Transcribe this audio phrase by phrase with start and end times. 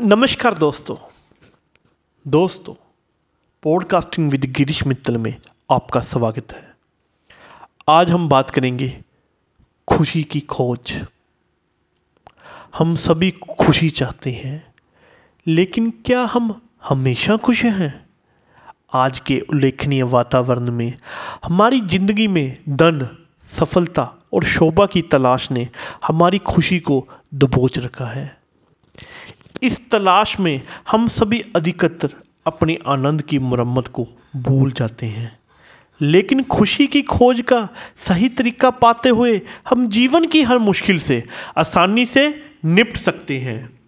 [0.00, 0.96] नमस्कार दोस्तों।
[2.26, 2.74] दोस्तों
[3.62, 5.34] पॉडकास्टिंग विद गिरीश मित्तल में
[5.70, 6.76] आपका स्वागत है।
[7.88, 8.88] आज हम बात करेंगे
[9.88, 10.92] खुशी की खोज।
[12.78, 13.30] हम सभी
[13.60, 14.74] खुशी चाहते हैं,
[15.46, 18.08] लेकिन क्या हम हमेशा खुश हैं?
[18.92, 20.98] आज के उल्लेखनीय वातावरण में,
[21.44, 23.08] हमारी ज़िंदगी में धन,
[23.42, 25.68] सफलता और शोभा की तलाश ने
[26.06, 28.36] हमारी खुशी को दबोच रखा है।
[29.62, 32.10] इस तलाश में हम सभी अधिकतर
[32.46, 35.38] अपने आनंद की मरम्मत को भूल जाते हैं।
[36.00, 41.24] लेकिन खुशी की खोज का सही तरीका पाते हुए हम जीवन की हर मुश्किल से
[41.56, 43.78] आसानी से निपट सकते हैं।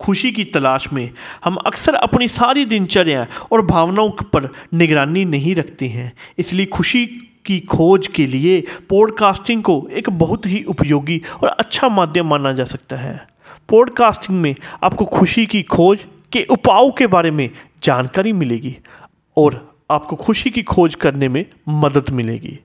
[0.00, 1.10] खुशी की तलाश में
[1.44, 7.06] हम अक्सर अपनी सारी दिनचर्या और भावनाओं पर निगरानी नहीं रखते हैं। इसलिए खुशी
[7.46, 12.64] की खोज के लिए पॉडकास्टिंग को एक बहुत ही उपयोगी और अच्छा माध्यम माना जा
[12.64, 13.35] सकता है।
[13.68, 15.98] पॉडकास्टिंग में आपको खुशी की खोज
[16.32, 17.50] के उपायों के बारे में
[17.82, 18.76] जानकारी मिलेगी
[19.36, 22.58] और आपको खुशी की खोज करने में मदद मिलेगी।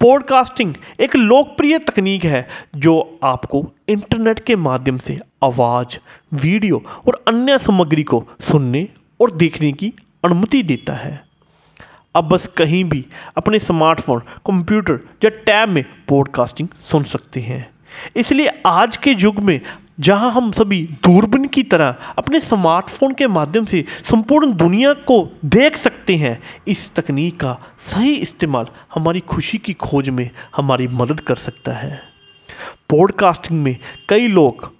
[0.00, 5.98] पॉडकास्टिंग एक लोकप्रिय तकनीक है जो आपको इंटरनेट के माध्यम से आवाज़,
[6.34, 8.88] वीडियो और अन्य सामग्री को सुनने
[9.20, 9.92] और देखने की
[10.24, 11.24] अनुमति देता है।
[12.14, 17.70] अब बस कहीं भी अपने स्मार्टफ़ोन कंप्यूटर या टैब में पॉडकास्टिंग सुन सकते हैं।
[18.16, 19.60] इसलिए आज के युग में
[20.00, 25.76] जहाँ हम सभी दूरबीन की तरह अपने स्मार्टफ़ोन के माध्यम से संपूर्ण दुनिया को देख
[25.76, 31.36] सकते हैं, इस तकनीक का सही इस्तेमाल हमारी खुशी की खोज में हमारी मदद कर
[31.36, 32.00] सकता है।
[32.90, 33.76] पॉडकास्टिंग में
[34.08, 34.72] कई लोग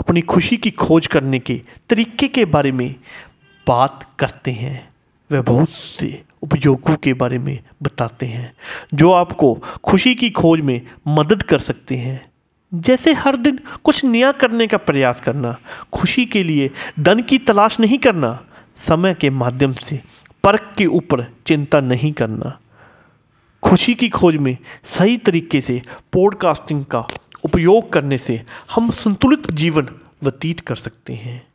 [0.00, 2.94] अपनी खुशी की खोज करने के तरीके के बारे में
[3.66, 4.88] बात करते हैं।
[5.30, 8.52] वह बहुत से उपयोगों के बारे में बताते हैं,
[8.94, 12.33] जो आपको खुशी की खोज में मदद कर सकते हैं।
[12.74, 15.56] जैसे हर दिन कुछ नया करने का प्रयास करना,
[15.92, 18.44] खुशी के लिए धन की तलाश नहीं करना,
[18.76, 20.00] समय के माध्यम से
[20.44, 22.58] पर्क के ऊपर चिंता नहीं करना।
[23.62, 24.56] खुशी की खोज में
[24.98, 25.82] सही तरीके से
[26.12, 27.06] पॉडकास्टिंग का
[27.44, 28.42] उपयोग करने से
[28.74, 29.88] हम संतुलित जीवन
[30.22, 31.46] व्यतीत कर सकते हैं।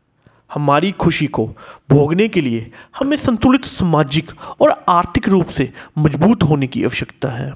[0.53, 1.47] हमारी खुशी को
[1.89, 7.53] भोगने के लिए हमें संतुलित सामाजिक और आर्थिक रूप से मज़बूत होने की आवश्यकता है।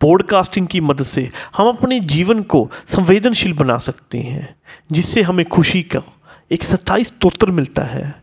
[0.00, 4.56] पॉडकास्टिंग की मदद से हम अपने जीवन को संवेदनशील बना सकते हैं,
[4.92, 6.02] जिससे हमें खुशी का
[6.50, 8.22] एक सत्ताईस स्तोत्र मिलता है।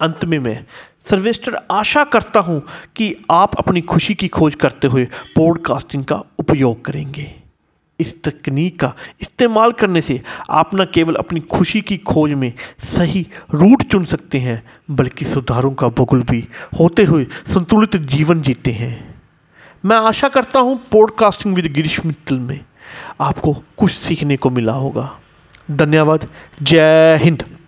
[0.00, 0.64] अंत में मैं
[1.10, 2.62] सर्वेस्टर आशा करता हूँ
[2.96, 5.04] कि आप अपनी खुशी की खोज करते हुए
[5.36, 7.34] पॉडकास्टिंग का उपयोग करेंगे।
[8.00, 13.26] इस तकनीक का इस्तेमाल करने से आप न केवल अपनी खुशी की खोज में सही
[13.54, 16.48] रूट चुन सकते हैं, बल्कि सुधारों का बगुल भी
[16.80, 19.17] होते हुए संतुलित जीवन जीते हैं।
[19.84, 22.60] मैं आशा करता हूँ पॉडकास्टिंग विद गिरीश मित्तल में
[23.20, 25.18] आपको कुछ सीखने को मिला होगा।
[25.70, 26.28] धन्यवाद।
[26.62, 27.57] जय हिंद।